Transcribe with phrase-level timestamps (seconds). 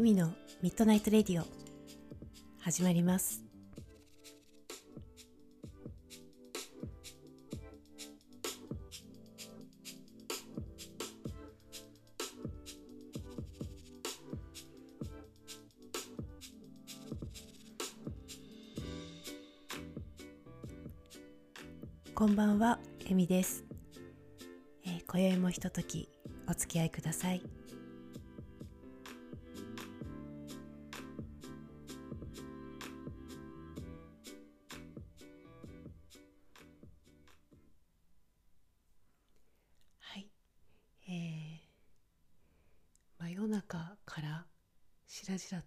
[0.00, 0.32] エミの
[0.62, 1.44] ミッドナイトレディオ
[2.58, 3.42] 始まります
[22.14, 23.64] こんばんは、エミです。
[24.86, 26.08] えー、今宵もひととき
[26.48, 27.32] お付き合いくださ。
[27.32, 27.42] い、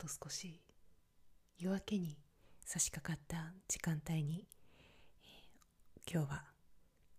[0.03, 0.59] と少し
[1.57, 2.17] 夜明けに
[2.65, 4.45] 差し掛かった時間帯に、
[5.25, 5.43] えー
[6.05, 6.43] 今日は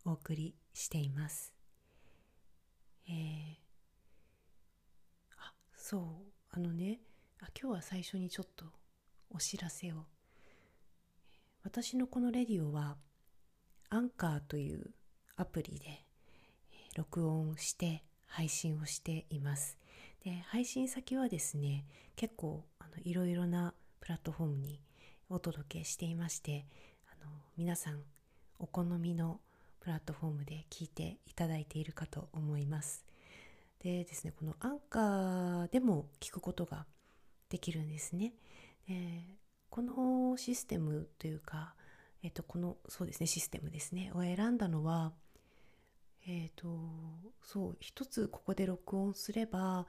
[0.04, 1.54] お送りしています。
[3.08, 3.54] えー、
[5.38, 6.02] あそう
[6.50, 7.00] あのね
[7.40, 8.66] あ今日は最初にちょっと
[9.30, 10.04] お知らせを
[11.62, 12.98] 私のこのレディオは
[13.88, 14.90] アンカーという
[15.36, 16.04] アプリでえ
[16.94, 19.78] 録音して配信をしています
[20.24, 21.84] で配信先はですね
[22.16, 24.80] 結構あのいろいろなプラットフォームに
[25.28, 26.64] お届けしていまして
[27.06, 28.00] あの皆さん
[28.58, 29.40] お好みの
[29.80, 33.04] プラットフォームで聞いていただいているかと思います。
[33.80, 36.86] でですねこのアンカーでも聞くことが
[37.50, 38.32] できるんですね。
[38.88, 38.94] で
[39.68, 41.74] このシステムというか、
[42.22, 45.12] えっと、このそうですねシステムですねを選んだのは
[46.26, 46.66] えっ、と
[47.42, 49.86] そう一つここで録音すれば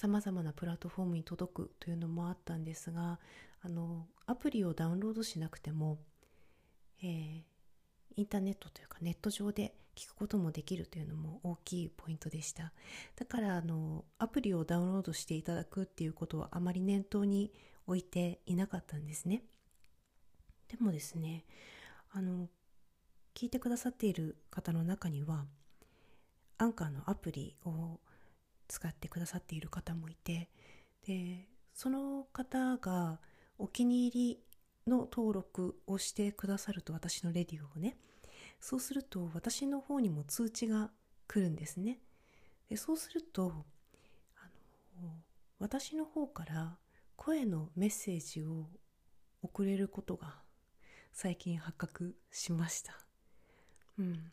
[0.00, 3.18] さまざまなプラットフォームに届くというのもあったんですが
[3.60, 5.98] あのアプリをダウンロードしなくても、
[7.02, 7.42] えー
[8.16, 12.72] インターネットというかネット上で聞くこともできるというのも大きいポイントでした。
[13.16, 17.52] だからあのアプリをダウンロードしていただくっていうことはあまり念頭に
[17.86, 19.42] 置いていなかったんですね。
[20.68, 21.44] でもですね
[22.10, 22.48] あの
[23.34, 25.46] 聞いてくださっている方の中には
[26.58, 28.00] アンカーのアプリを
[28.70, 30.48] 使ってくださっている方もいて
[31.06, 33.18] でその方が
[33.58, 34.40] お気に入り
[34.86, 37.96] の登録をしてくださると私のレディオをね
[38.60, 40.90] そうすると私の方にも通知が
[41.26, 41.98] 来るんですね。
[42.68, 43.52] でそうすると
[44.36, 44.48] あ
[45.02, 45.10] の
[45.58, 46.76] 私の方から
[47.16, 48.66] 声のメッセージを
[49.42, 50.34] 送れることが
[51.12, 52.96] 最近発覚しました。
[53.98, 54.32] うん。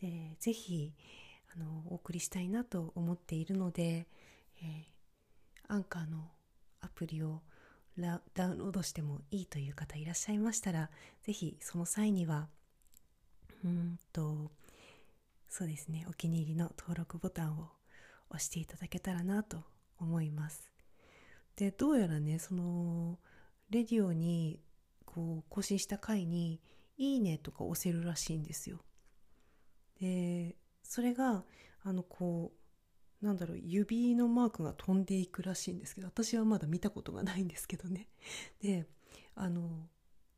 [0.00, 0.92] でぜひ
[1.54, 4.06] あのお送りしたいなと思っているので、
[4.62, 4.92] えー
[5.72, 6.18] アンカーの
[6.82, 7.40] アプリを
[8.34, 10.90] ダウンロードしてもいいという方いらっしゃいましたら
[11.22, 12.48] ぜひその際には
[13.64, 14.50] うんと
[15.48, 17.70] そうですねお気に入りの登録ボタンを
[18.28, 19.64] 押していただけたらなと
[19.98, 20.70] 思います。
[21.56, 23.18] でどうやらねその
[23.70, 24.60] レディオに
[25.06, 26.60] こう更新した回に
[26.98, 28.84] 「いいね」とか押せるらしいんですよ。
[30.00, 31.44] でそれが
[31.82, 32.52] あのこ
[33.22, 38.08] うなんだろう指のマークが飛んでいくらしいんですけど私はまだ見たことがないんですけどね。
[38.60, 38.86] で
[39.34, 39.88] あの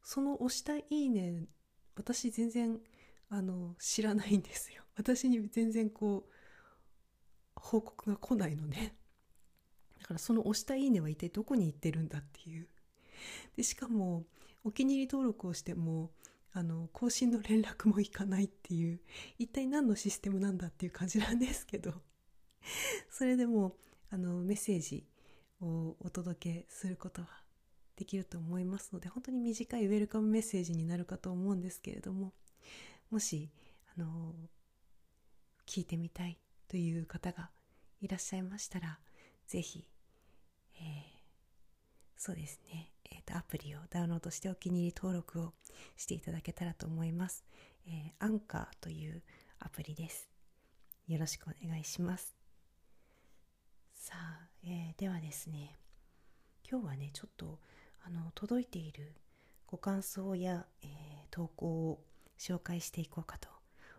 [0.03, 1.47] その押した「いいね」
[1.97, 2.81] 私全然
[3.31, 4.83] あの知らないんですよ。
[4.97, 6.33] 私に全然こう
[7.57, 8.97] 報告が来ないのね。
[10.01, 12.69] だからその押した「いいね」は一体どこに行ってるんだっていう。
[13.57, 14.27] でしかも
[14.63, 16.13] お気に入り登録をしても
[16.55, 19.01] あの更新の連絡もいかないっていう
[19.39, 21.93] 一体何のシステムなんだっていう感じなんですけど。
[23.11, 23.77] それでも
[24.11, 25.07] あのメッセージ
[25.61, 27.29] をお届けすることは
[27.97, 32.33] できると思いますので本当に短いウェルカムメッセージになるかと思うんですけれども
[33.11, 33.51] もし
[33.97, 34.35] あの
[35.67, 36.39] 聞いてみたい
[36.69, 37.51] という方が
[38.01, 38.99] いらっしゃいましたら
[39.47, 39.87] ぜひ、
[40.77, 41.14] えー
[42.25, 45.53] そうですね、えーとアプリをダウンロードしてお気に入り登録を
[45.95, 47.45] していただけたらと思います、
[47.87, 49.23] えーアンカーという
[49.59, 50.31] アプリです。
[51.07, 52.35] よろしくお願いします。
[53.93, 55.77] さあ、えーではですね
[56.67, 57.59] 今日はねちょっと
[58.07, 59.13] あの届いている
[59.67, 60.89] ご感想や、えー
[61.31, 62.01] 投稿を
[62.39, 63.51] 紹介していこうかと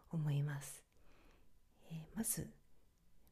[0.09, 0.83] 思います、
[1.91, 2.49] えーまず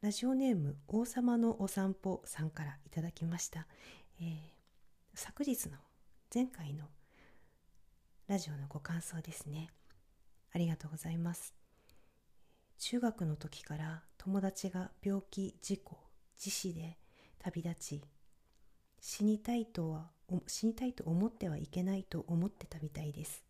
[0.02, 3.66] ラジオネーム王様のお散歩さんからいただきました、
[4.22, 4.53] えー
[5.16, 5.78] 昨日の
[6.34, 6.86] 前回の
[8.28, 9.70] ラジオのご感想ですね。
[10.52, 11.54] ありがとうございます。
[12.80, 15.98] 中学の時から友達が病気事故
[16.36, 16.98] 自死で
[17.38, 18.02] 旅立ち
[19.02, 20.10] 死にたいとは
[20.48, 23.44] 死にたいと思ってはいけないと思ってたみたいです。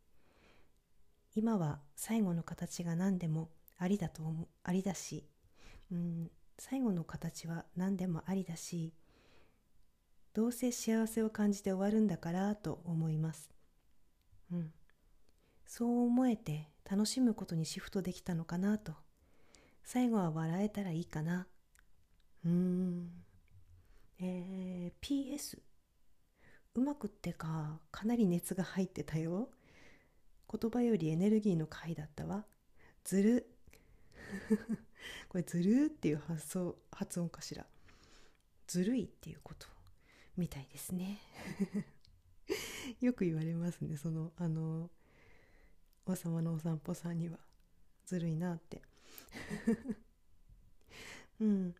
[1.33, 5.30] 今は最後の形が何でもありだと思ありだし、
[5.94, 6.30] うん、
[6.60, 8.94] 最後の形は何でもありだし
[10.33, 13.51] どうせ幸せを感じて終わるんだからと思います。
[14.51, 14.74] うん。
[15.65, 18.94] そう思えて楽しむことにシフトできたのかなと。
[19.83, 21.47] 最後は笑えたらいいかな。
[22.45, 23.12] うーん。
[24.19, 25.59] えー、PS
[26.75, 29.50] うまくってかかなり熱が入ってたよ。
[30.51, 32.45] 言葉よりエネルギーの回だったわ。
[33.03, 33.56] ずる。
[35.29, 37.68] これずるっていう発想発音かしら。
[38.65, 39.73] ずるいっていうこと。
[40.38, 41.19] みたいですね。
[43.01, 43.97] よく言われますね。
[43.97, 44.89] そのあの
[46.06, 47.38] 王様のお散歩さんには。
[48.06, 48.81] ずるいなって。
[51.39, 51.75] うん。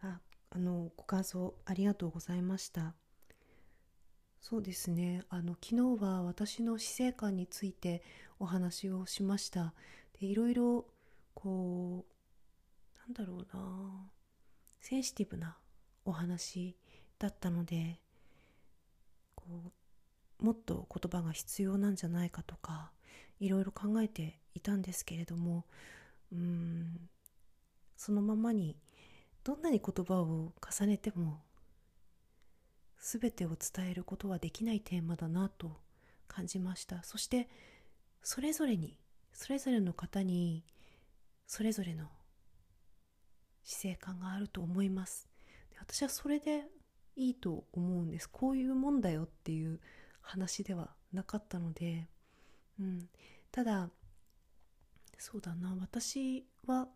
[0.00, 0.20] あ
[0.50, 2.94] あのご感想ありがとうございました。
[4.40, 5.24] そうですね。
[5.28, 8.02] あの昨日は私の死生観について
[8.38, 9.74] お話をしました。
[10.20, 10.86] でいろいろ
[11.34, 14.10] こうなんだろうな。
[14.80, 15.58] センシティブな
[16.04, 16.76] お話
[17.18, 18.00] だったので
[19.34, 19.44] こ
[20.40, 22.92] うもっと言葉が必要なんじゃないかとか
[23.40, 25.64] いろいろ考えていたんですけれども
[26.32, 27.08] うん
[27.96, 28.76] そのままに
[29.42, 31.42] どんなに言葉を重ねても
[33.00, 35.80] 全てを伝えることはできないテーマだなと
[36.26, 37.02] 感じました。
[37.02, 37.48] そして
[38.22, 38.96] それぞれに
[39.32, 40.64] それぞれの方に
[41.46, 42.06] それぞれの
[43.62, 45.28] 死生観があると思います。
[45.80, 46.64] 私はそれで
[47.18, 48.30] いいと思うんです。
[48.30, 49.80] こういうもんだよっていう
[50.22, 52.06] 話ではなかったので、
[52.78, 53.08] うん、
[53.50, 53.90] ただ
[55.18, 55.76] そうだな。
[55.80, 56.86] 私は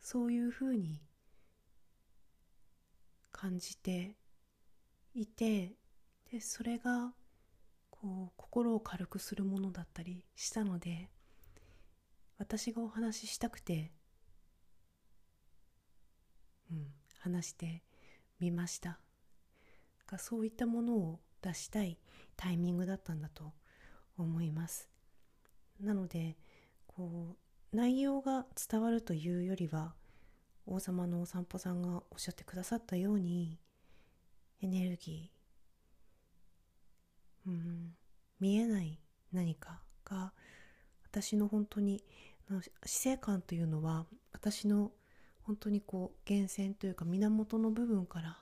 [0.00, 1.00] そういうふうに
[3.30, 4.16] 感じて
[5.14, 5.76] いて
[6.32, 7.12] でそれが
[7.88, 11.08] こう心を軽くするものだったりしたので
[12.36, 13.92] 私がお話ししたくて、
[16.70, 16.86] うん、
[17.20, 17.82] 話して
[18.40, 18.98] みました。
[20.10, 21.98] がそういったものを出したい
[22.36, 23.52] タイミングだったんだと
[24.16, 24.88] 思います。
[25.80, 26.36] なので
[26.86, 27.36] こ
[27.72, 29.94] う内容が伝わるというよりは
[30.66, 33.58] 王様のお散歩さんがおっしゃってくださったように
[34.60, 37.94] エネルギー、うん、
[38.40, 38.98] 見えない
[39.32, 40.32] 何かが
[41.04, 42.02] 私の本当に
[42.84, 44.90] 死生観というのは私の
[45.42, 48.38] 本当にこう源泉というか源の部分から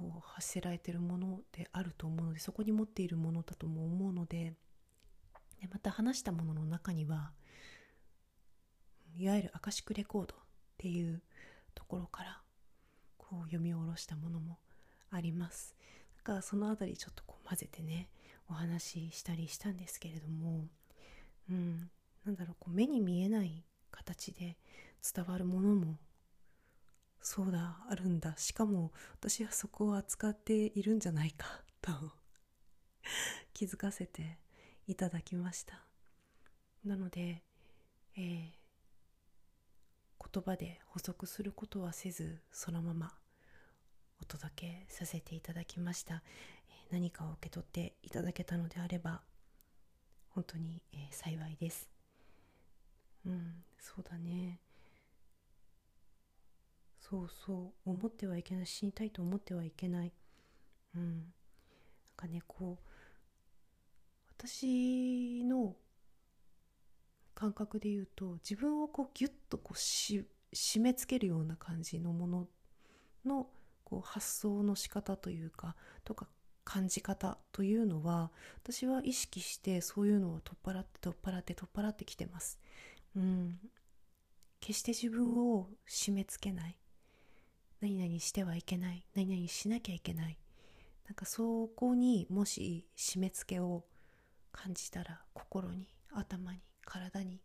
[0.00, 4.54] こう発せられてるものであると思うのでそこに持っているものだとも思うので
[5.60, 7.32] でまた話したものの中には
[9.18, 10.38] いわゆるアカシックレコードっ
[10.78, 11.20] ていう
[11.74, 12.40] ところから
[13.18, 14.58] こう読み下ろしたものも
[15.10, 15.76] あります。
[16.16, 18.08] だからその辺りちょっとこう混ぜてね
[18.48, 20.66] お話ししたりしたんですけれども
[21.50, 21.90] うん
[22.24, 24.56] なんだろうこう目に見えない形で
[25.14, 25.98] 伝わるものも
[27.22, 28.36] そうだあるんだ。
[28.36, 31.92] しかも私はそこを扱っているんじゃないか と
[33.52, 34.38] 気づかせて
[34.86, 35.84] いただきました。
[36.84, 37.42] なので、
[38.16, 38.52] えー、
[40.32, 43.18] 言葉で補足することはせずそのまま
[44.20, 46.22] お届けさせていただきました。
[46.90, 49.22] 何かを受け取っていただけたのであれば
[50.30, 51.88] 本当に、えー、幸いです。
[53.26, 54.60] うんそうだね。
[57.10, 57.90] そうそう。
[57.90, 58.66] 思ってはいけない。
[58.66, 60.12] 死にたいと思ってはいけない。
[60.94, 61.16] うん。
[61.16, 61.24] なん
[62.16, 62.90] かねこう
[64.38, 65.74] 私の
[67.34, 70.24] 感覚で言うと自分をこうギュッとこう締
[70.80, 72.48] め付けるような感じのもの
[73.24, 73.48] の
[73.84, 75.74] こう発想の仕方というか
[76.04, 76.28] とか
[76.64, 78.30] 感じ方というのは
[78.62, 82.60] 私は意識してそういうのを取っ払って取っ払って取っ払ってきてます。
[83.16, 83.58] うん、
[84.60, 86.79] 決して自分を締め付けない。
[87.80, 89.06] 何々してはいけない。
[89.14, 90.38] 何々しなきゃいけない。
[91.06, 93.84] なんかそこにもし締め付けを
[94.52, 97.40] 感じたら心に頭に体に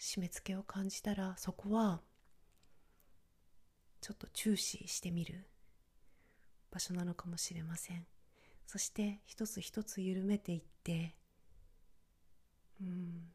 [0.00, 2.00] 締め付けを感じたらそこは
[4.00, 5.46] ちょっと注視してみる。
[6.70, 8.04] 場所なのかもしれません。
[8.66, 11.14] そして一つ一つ緩めていって
[12.80, 13.32] うん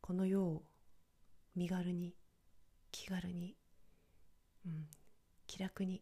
[0.00, 0.62] この世を
[1.54, 2.14] 身軽に
[2.90, 3.56] 気軽に、
[4.66, 4.86] うん、
[5.50, 6.00] 気楽に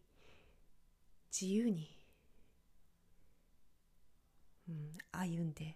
[1.32, 1.88] 自由に、
[4.68, 5.74] うん、歩んでなん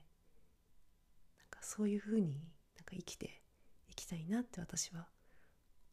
[1.49, 3.41] かそういうふうになんか生きて
[3.88, 5.07] いきたいなって私は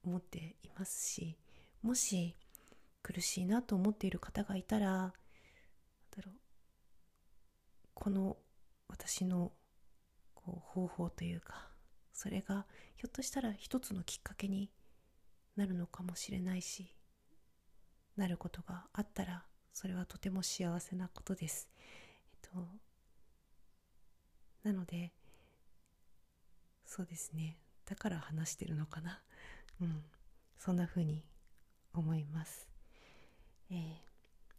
[0.04, 1.38] 思っていますし
[1.82, 2.36] もし
[3.02, 5.14] 苦しいなと思っている方がいたら
[6.18, 6.36] だろう
[7.94, 8.36] この
[8.90, 9.54] 私の
[10.36, 11.70] こう方法というか
[12.12, 12.66] それが
[12.98, 14.70] ひょっとしたら一つのきっかけに
[15.56, 16.94] なるのかもしれないし
[18.20, 21.70] なることがあったらそれはとても幸せなことです。
[22.44, 22.68] えっと
[24.64, 25.14] なので
[26.86, 27.58] そうですね。
[27.86, 29.22] だから話してるのかな。
[29.80, 30.04] うん。
[30.58, 31.24] そんな風に
[31.94, 32.68] 思います。
[33.70, 33.98] えー、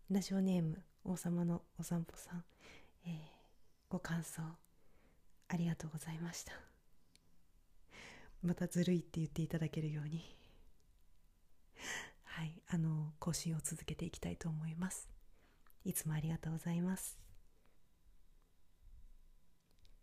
[0.08, 2.44] ラジオネーム王様のお散歩さん、
[3.04, 3.12] えー、
[3.88, 4.42] ご感想
[5.48, 6.52] ありがとうございました。
[8.42, 10.36] またずるいって言っていただけるように。
[12.32, 15.10] はいあの更新を続けていきたいと思います。
[15.84, 17.18] いつもありがとうございます。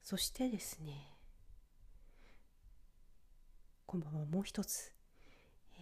[0.03, 1.17] そしてですね
[3.85, 4.93] こんばんはもう一つ、
[5.77, 5.81] えー、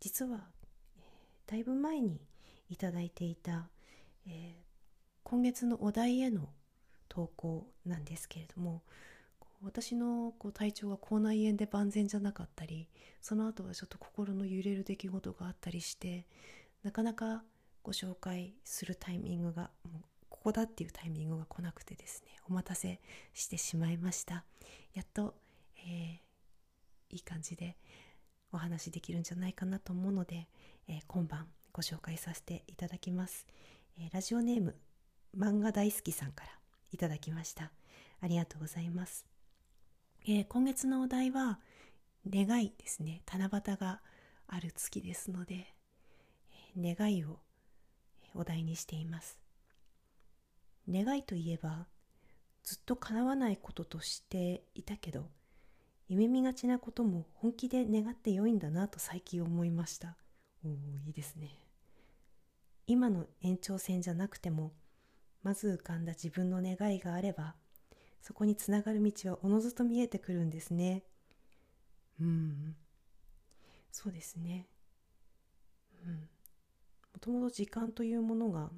[0.00, 0.40] 実は、
[0.96, 2.20] えー、だいぶ前に
[2.68, 3.68] いただいていた、
[4.26, 4.54] えー、
[5.22, 6.48] 今月のお題への
[7.08, 8.82] 投稿なんですけれども
[9.64, 12.88] 私のこう体調が口内炎で万全じゃなかったり
[13.20, 16.26] その後はちょっと心の揺れる出来事があったりして
[16.82, 17.42] なかなか
[17.82, 19.70] ご紹介するタイミングが
[20.28, 23.00] ここだっていうタイミングが来なくてですねお待たせ
[23.32, 24.44] してしまいました。
[24.94, 25.34] やっと、
[25.78, 27.76] えー、いい感じで
[28.52, 30.48] お話できるんじゃないかなと思うので、
[30.88, 33.46] えー、今晩ご紹介させていただきます、
[33.98, 34.76] えー、ラジオネーム
[35.38, 36.50] 漫画大好きさんから
[36.90, 37.70] いただきました。
[38.20, 39.31] ありがとうございます。
[40.24, 41.58] えー、今月のお題は
[42.30, 43.22] 願いですね。
[43.26, 44.00] 七夕が
[44.46, 45.74] ある月ですので、
[46.76, 47.40] 願いを
[48.34, 49.40] お題にしています。
[50.88, 51.86] 願いといえば
[52.62, 55.28] ずっと叶わないこととしていたけど
[56.08, 60.16] 夢見がちなことも本気で願ってよいんだなと最近思いました。
[60.64, 60.72] おお
[61.06, 61.50] いいですね。
[62.86, 64.72] 今の延長線じゃなくても
[65.42, 67.56] まず浮かんだ自分の願いがあれば
[68.22, 71.02] そこにつながる道はおのずと見えてくるんですね。
[72.20, 72.76] うん。
[73.90, 74.68] そうですね。
[76.06, 76.14] うん。
[76.14, 76.26] も
[77.20, 78.70] ともと時間というものが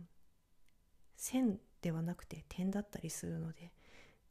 [1.16, 3.72] 線ではなくて点だったりするので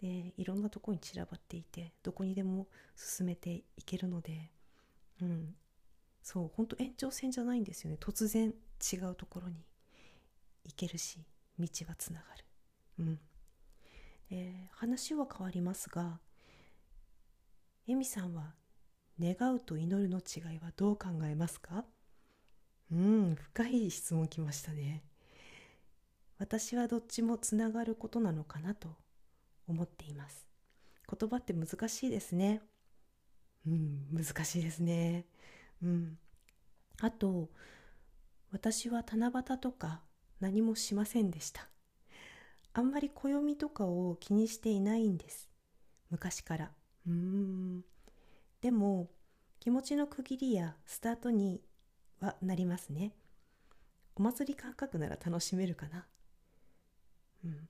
[0.01, 4.51] でいろんなとこに散らばっていてどこにでも進めていけるので
[5.21, 5.55] うん。
[6.23, 7.97] そう本当延長線じゃないんですよね。
[7.99, 8.53] 突然
[8.91, 9.63] 違うところに
[10.65, 11.19] 行けるし
[11.59, 12.45] 道はつながる。
[12.99, 13.19] うん。
[14.35, 16.19] えー、話は変わりますが
[17.87, 18.55] エミさんは
[19.21, 21.85] 願うと祈るの違いはどう考えますか？
[22.91, 25.03] うん深い質問きましたね。
[26.39, 28.89] 私はどっちもつながることなのかなと
[29.67, 30.47] 思っています。
[31.07, 32.63] 言葉って難しいですね。
[33.67, 35.27] うん難しいですね。
[35.83, 36.17] うん。
[37.01, 37.51] あと
[38.51, 40.01] 私は七夕とか
[40.39, 41.69] 何もしませんでした。
[42.73, 45.49] あんまり暦とかを気にしていないんです。
[46.09, 46.71] 昔から。
[47.07, 47.83] うーん。
[48.61, 49.09] でも
[49.59, 51.61] 気持ちの区切りやスタートに
[52.19, 53.13] はなりますね。
[54.15, 56.05] お祭り感覚なら楽しめるかな。
[57.45, 57.69] うん。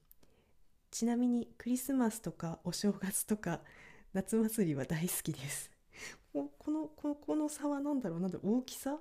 [0.91, 3.61] ちなみにクリスマスとかお正月とか
[4.13, 5.71] 夏祭りは大好きです。
[6.31, 8.99] このこのこの差は何だろうなんだろう大きさ？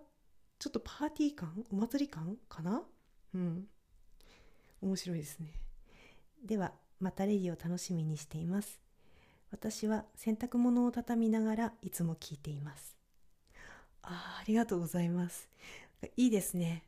[0.59, 1.65] ちょっとパーティー感？
[1.71, 2.37] お祭り感？
[2.49, 2.83] かな？
[3.35, 3.67] うん。
[4.81, 5.53] 面白いですね
[6.45, 8.81] ではまたレディを楽しみにしています。
[9.51, 12.97] 私は洗濯物を畳みながらいつも聞いています。
[14.03, 15.49] あありがとうございます。
[16.17, 16.83] いいですね。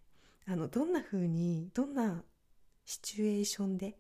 [0.47, 2.23] あのどんな風にどんな
[2.85, 3.97] シチュエーションで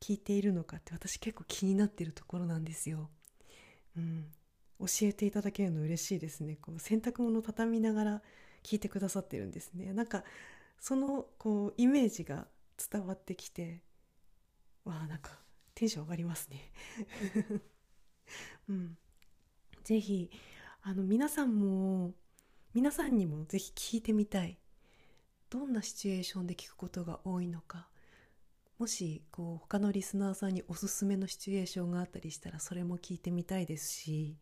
[0.00, 3.08] 聞いているのかって私結構気になってるところなんですよ。
[3.96, 4.26] うん。
[4.80, 6.56] 教えていただけるの嬉しいですね。
[6.60, 8.22] こう洗濯物を畳みながら
[8.62, 9.92] 聞いてくださってるんですね。
[9.92, 10.24] なんか
[10.80, 12.46] そのこうイメージが
[12.90, 13.82] 伝わってきて
[14.90, 15.38] わあなんか
[15.74, 16.72] テンション上がりますね。
[18.68, 18.98] うん。
[19.84, 20.30] 是非
[20.82, 22.14] あの皆さんも
[22.74, 24.58] 皆さんにも是非聞いてみたい。
[25.50, 27.88] どんなシチュエーションで聞くことが多いのか。
[28.78, 34.36] もしこう他のリスナーさんにおすすめのシチュエーションがあったりしたらそれも聞いてみたいですし。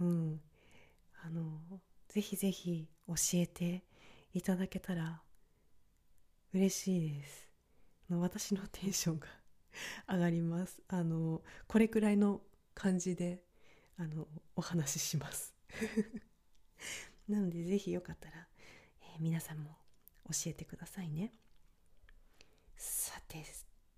[0.00, 0.40] うん。
[1.24, 1.60] あの
[2.08, 3.84] ぜひぜひ教えて
[4.34, 5.22] いただけたら
[6.52, 7.51] 嬉しいです。
[8.12, 9.26] の私のテンションが
[10.08, 10.82] 上がります。
[10.88, 12.42] あのこれくらいの
[12.74, 13.42] 感じで
[13.96, 15.54] あのお話しします。
[17.28, 18.48] なので是非よかったら、
[19.00, 19.78] えー、皆さんも
[20.26, 21.34] 教えてくださいね。
[22.76, 23.44] さて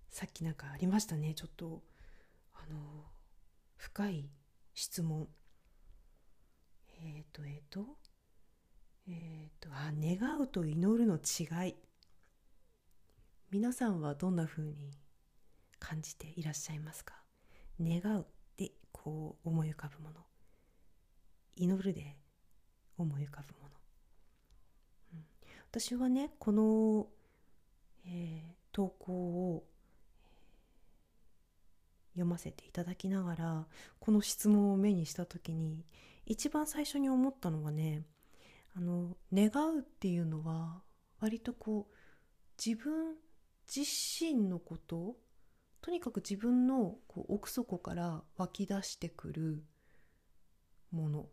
[0.09, 1.33] さっきなんかありましたね。
[1.33, 1.83] ちょっと
[2.53, 3.11] あの
[3.75, 4.29] 深い
[4.73, 5.27] 質問。
[6.97, 7.97] えっ、ー、とえっ、ー、と
[9.07, 11.75] えっ、ー、とあ願うと祈るの違い。
[13.55, 14.91] 皆さんはどんな風に
[15.79, 17.15] 感じていらっしゃいますか？
[17.79, 18.25] 願う
[18.57, 20.17] でこう思い浮かぶもの。
[21.55, 22.17] 祈るで
[22.97, 23.75] 思い浮かぶもの、
[25.13, 25.25] うん、
[25.71, 27.07] 私はねこの
[28.05, 29.63] えー投稿を
[32.11, 33.67] 読ませていただきながら
[34.01, 35.85] この質問を目にした時に
[36.25, 38.03] 一番最初に思ったのはね
[38.75, 40.81] あの願うっていうのは
[41.21, 41.95] 割とこう
[42.61, 43.15] 自分
[43.67, 45.15] 自身のこと
[45.81, 49.63] とにかく自分のこう奥底から湧き出してくる
[50.91, 51.25] もの、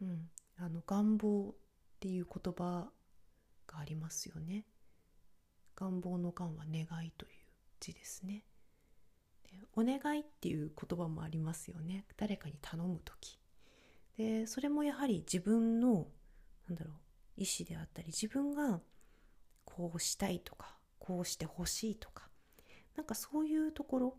[0.00, 1.54] うん、あの願望っ
[1.98, 2.88] ていう言葉
[3.66, 4.66] がありますよね。
[5.74, 7.32] 願望の願は願いという
[7.80, 8.44] 字ですね。
[9.74, 12.04] お願いっていう言葉もありますよね。
[12.16, 13.38] 誰かに頼む時。
[14.16, 16.06] でそれもやはり自分の
[16.68, 16.94] なんだろう
[17.36, 18.80] 意思であったり自分が
[19.64, 20.75] こうしたいとか
[21.06, 22.28] こうしてほしいとか
[22.96, 24.16] なんかそういうところ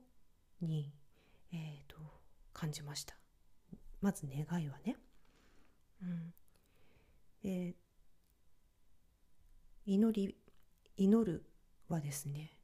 [0.62, 0.94] に、
[1.52, 1.98] えーと、
[2.54, 3.18] 感じました。
[4.00, 4.96] まず願いはね。
[6.02, 6.34] うん。
[7.44, 7.76] で
[9.86, 10.38] 祈り
[10.96, 11.44] 祈る
[11.90, 12.58] はですね、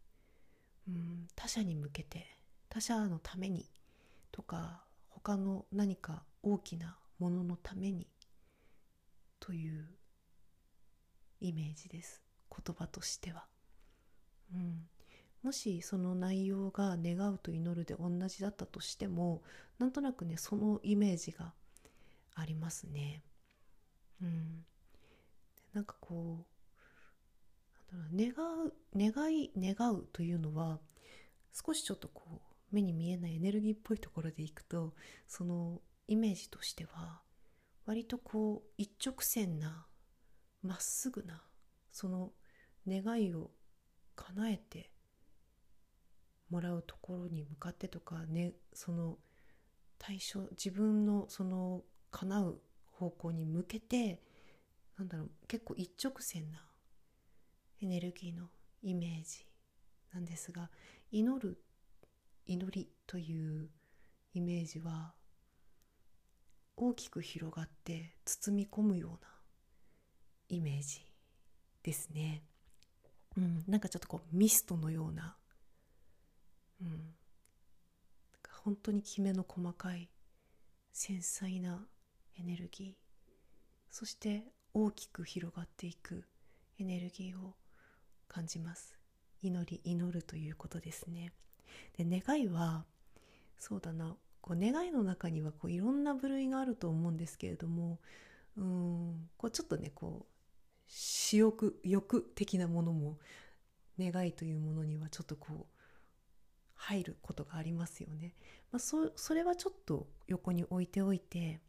[0.87, 2.25] うん、他者に向けて
[2.69, 3.69] 他者のために
[4.31, 8.07] とか他の何か大きなもののために
[9.41, 9.85] という
[11.41, 12.21] イメージです。
[12.49, 13.45] 言葉としては、
[14.53, 14.87] うん、
[15.43, 19.41] もしその内容が願うと祈るで同じだったとしても
[19.79, 21.53] なんとなくねそのイメージが
[22.35, 23.23] ありますね。
[24.21, 24.65] うん。
[25.73, 26.45] なんかこ
[27.91, 28.31] う願
[28.65, 30.79] う願い願うというのは
[31.53, 32.41] 少しちょっとこ
[32.71, 34.93] う目に見えないエネルギーっぽいところでいくと
[35.27, 37.21] そのイメージとしては
[37.85, 39.85] 割とこう一直線な
[40.63, 41.43] まっすぐな
[41.91, 42.31] その
[42.87, 43.51] 願いを
[44.15, 44.91] 叶えて
[46.49, 49.17] もらうところに向かってとかねその
[49.97, 54.21] 対象自分のその叶う方向に向けて
[54.97, 56.59] なんだろう結構一直線な
[57.81, 58.49] エネルギーの
[58.81, 59.45] イメージ
[60.13, 60.69] なんですが
[61.11, 61.57] 祈る
[62.45, 63.69] 祈りという
[64.33, 65.13] イメージは
[66.75, 69.29] 大きく広がって包み込むような
[70.49, 71.05] イメージ
[71.83, 72.43] ですね。
[73.37, 75.35] うん、なんかちょっとこうミストのような、
[76.81, 77.15] うん、
[78.63, 80.09] 本当にきめの細かい
[80.91, 81.85] 繊細な
[82.39, 82.93] エネルギー。
[83.89, 86.23] そして大きく広がっていく
[86.79, 87.55] エネルギーを
[88.27, 88.97] 感じます。
[89.41, 91.33] 祈り祈るということですね。
[91.97, 92.85] で願いは
[93.59, 94.15] そうだな。
[94.41, 97.99] こう願いの中にはこういろんな部類があると思うんですけれども
[98.57, 99.29] うん。
[99.37, 100.32] こうちょっとねこう
[100.87, 103.19] 私欲欲的なものも
[103.99, 105.83] 願いというものにはちょっとこう
[106.75, 108.35] 入ることがありますよね。
[108.71, 111.61] まあ、そそれはちょっと横に置いておいて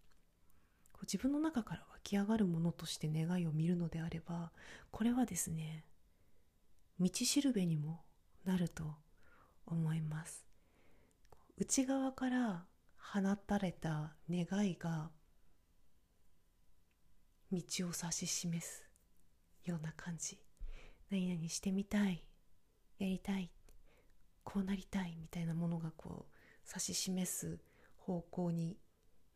[0.93, 4.53] こう自分の中から湧き上がるものとして願いを見るのであれば
[4.91, 5.85] これはですね
[6.99, 8.03] 道しるべにも
[8.45, 8.85] なると
[9.67, 10.45] 思います
[11.57, 12.65] 内側から
[12.97, 15.11] 放たれた願いが
[17.53, 18.84] 道を指し示す
[19.65, 20.39] ような感じ。
[21.11, 22.25] 何々してみたい。
[22.99, 23.51] やりたい。
[24.43, 25.17] こうなりたい。
[25.21, 26.35] みたいなものがこう
[26.69, 27.59] 指し示す
[27.97, 28.77] 方向に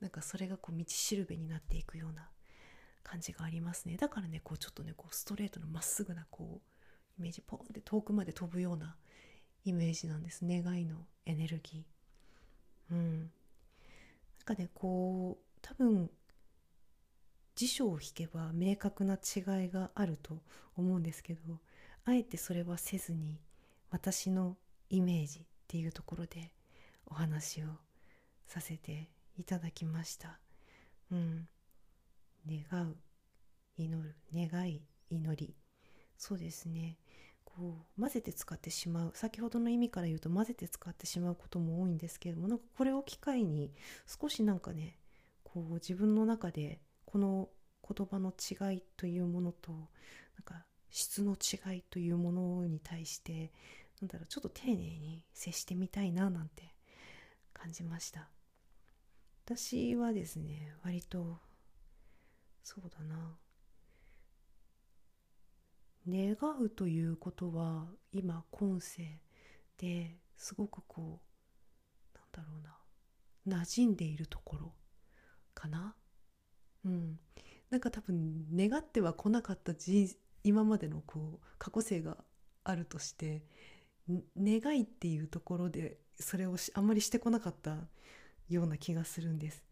[0.01, 2.29] なんかそれがこう道しるべになっていくような
[3.03, 3.97] 感じがありますね。
[3.97, 8.97] だからねこうちょっとねこうストレートのまっすぐなこうイメージポンって遠くまで飛ぶような
[9.65, 10.45] イメージなんです。
[10.45, 12.95] 願いのエネルギー。
[12.95, 13.21] うん。
[13.21, 13.29] なん
[14.45, 16.11] かねこう多分
[17.59, 20.39] 辞書を引けば明確な違いがあると
[20.77, 21.41] 思うんですけど
[22.05, 23.41] あえてそれはせずに
[23.91, 24.57] 私の
[24.91, 26.53] イメージっていうところで
[27.05, 27.67] お話を
[28.47, 30.39] させていただきました。
[31.11, 31.49] うん。
[32.47, 32.97] 願う
[33.77, 35.57] 祈る願い祈り。
[36.17, 36.97] そうですね。
[37.45, 39.11] こう混ぜて使ってしまう。
[39.15, 43.73] 先ほどの意味から言うと混ぜて使ってしまうことも多いんですけれどもなんかこれを機会に
[44.07, 44.97] 少しなんかね
[45.43, 46.79] こう自分の中で
[47.11, 47.49] この
[47.83, 49.81] 言葉の違いというものとなん
[50.45, 53.51] か質の違いというものに対して
[54.03, 56.75] なんだろうちょっと丁寧に接してみたいななんて
[57.55, 58.29] 感じました。
[59.47, 61.39] 私はですね割と
[62.63, 63.39] そうだな。
[66.07, 69.03] 願うということは今今世
[69.79, 71.23] ですごくこ
[72.15, 72.77] うなんだろうな。
[73.65, 74.75] 馴染んでいるところ
[75.55, 75.95] かな。
[76.85, 77.19] うん。
[77.71, 79.73] なんか多分願っては来なかった
[80.43, 82.17] 今までのこう過去性が
[82.65, 83.43] あるとして
[84.39, 87.77] 願いっていうところでそれをあんまりしてこなかった
[88.49, 89.63] ような気がするんです。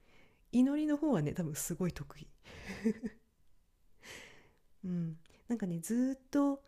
[0.53, 2.29] 祈りの方はね多分すごい得意。
[4.85, 5.19] うん。
[5.49, 6.63] なんかねずっと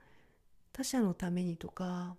[0.72, 2.16] 他者のためにとか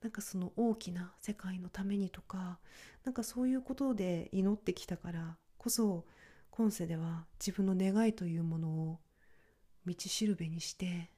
[0.00, 2.58] なんかその大きな世界のためにとか
[3.04, 6.04] なんかそういうことで祈ってきたからこそ
[6.54, 8.98] 今世では自分の願いというものを
[9.86, 11.10] 道しるべにして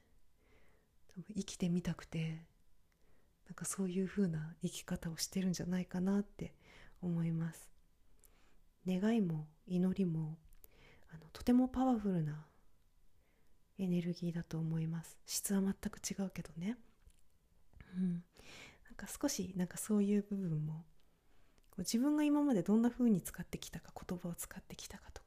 [1.35, 2.45] 生きてみたくて
[3.45, 6.55] なんかそういう風な生き方をしてるんじゃないかなって
[7.01, 7.69] 思います。
[8.87, 10.37] 願いも祈りも
[11.13, 12.45] あのとてもパワフルな
[13.77, 15.17] エネルギーだと思います。
[15.25, 16.77] 質は全く違うけどね。
[17.97, 18.23] うん。
[18.85, 20.85] なんか少しなんかそういう部分も
[21.79, 25.24] 自分が今までどんな風に使ってきたか言葉を使ってきたかとか、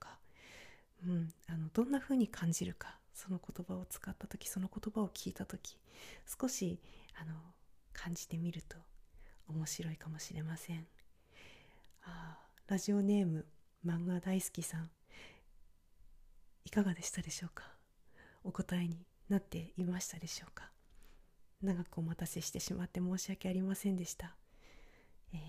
[1.06, 5.78] うん、あのどんな風に感じるかその言葉を使った時その言葉を聞いた時
[6.40, 6.80] 少し
[7.20, 7.34] あの
[7.92, 8.76] 感じてみると
[9.48, 10.86] 面白いかもしれません。
[12.02, 13.46] あラジオネーム
[13.86, 14.90] 漫画大好きさん。
[16.64, 17.64] いかがでしたでしょうか？
[18.44, 20.70] お答えになっていましたでしょうか？
[21.62, 24.36] 長くお待たせしてしまって申し訳ありませんでした、
[25.32, 25.40] えー、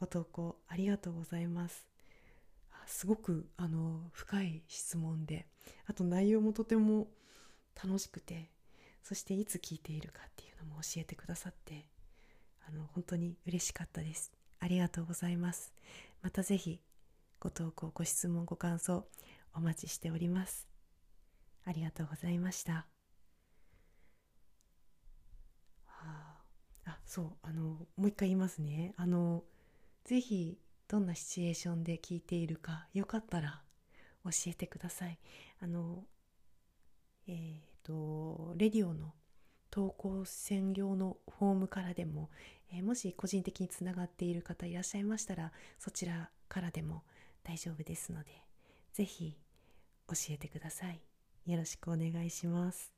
[0.00, 1.86] ご投稿ありがとうございます。
[2.86, 5.46] すごくあの深い質問で
[5.86, 7.08] あと内容もとても
[7.82, 8.50] 楽しくて
[9.02, 11.86] そしていつ聞いているかっていうのも教えてくださって
[12.68, 14.32] あの本当に嬉しかったです。
[14.60, 15.74] ありがとうございます。
[16.22, 16.80] またぜひ
[17.38, 19.06] ご投稿ご質問ご感想
[19.54, 20.66] お待ちしております。
[21.66, 22.86] ありがとうございました。
[26.86, 27.62] あそうあの
[27.96, 28.94] もう一回言いますね。
[28.96, 29.44] あの
[30.04, 33.62] ぜひどんなシチュエーションで聞いているかよかったら
[34.24, 35.18] 教えてください。
[35.60, 36.04] あの
[37.26, 39.12] えっ、ー、とレディオの
[39.70, 42.30] 投稿専用のフォームからでも、
[42.72, 47.02] えー、もし個人的につながっている方いらっしゃいましたらそちらからでも
[47.42, 48.30] 大丈夫ですので
[48.92, 49.36] ぜひ
[50.08, 51.00] 教えてください。
[51.46, 52.93] よろしくお願いします。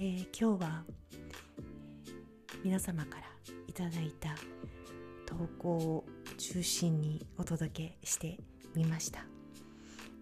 [0.00, 0.84] えー、今日は
[2.62, 3.24] 皆様から
[3.66, 4.28] いただいた
[5.26, 6.04] 投稿を
[6.36, 8.38] 中心にお届けして
[8.76, 9.24] みました、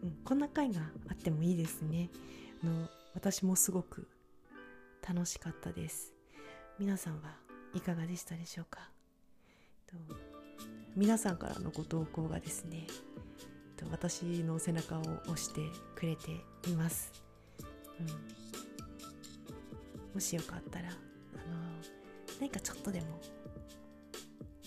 [0.02, 2.08] うん、こんな回があってもいいですね。
[2.64, 4.08] あの私もすごく
[5.06, 6.14] 楽しかったです。
[6.78, 7.36] 皆さんは
[7.74, 8.88] いかがでしたでしょうか？
[9.86, 9.94] と
[10.96, 12.86] 皆さんからのご投稿がですね
[13.90, 15.60] 私の背中を押して
[15.94, 16.30] くれて
[16.66, 17.12] います、
[18.00, 18.06] うん。
[20.16, 20.94] もしよかったらあの
[22.40, 23.20] 何かちょっとでも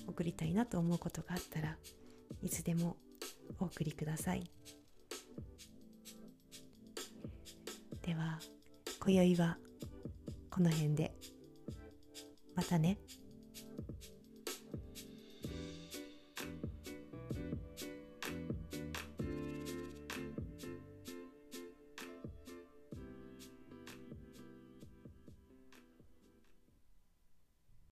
[0.08, 1.76] 送りたいなと思うことがあったら
[2.44, 2.98] いつでも
[3.60, 4.44] お送りください
[8.04, 8.38] では
[9.00, 9.58] 今宵は
[10.52, 11.16] この辺で
[12.56, 13.00] またね。